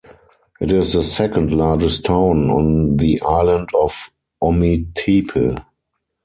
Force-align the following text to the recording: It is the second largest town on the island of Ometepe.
It 0.59 0.71
is 0.71 0.93
the 0.93 1.03
second 1.03 1.51
largest 1.51 2.05
town 2.05 2.49
on 2.49 2.97
the 2.97 3.21
island 3.21 3.69
of 3.79 4.09
Ometepe. 4.41 5.63